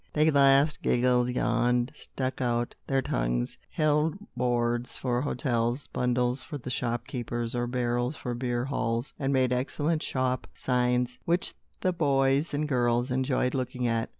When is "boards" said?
4.35-4.97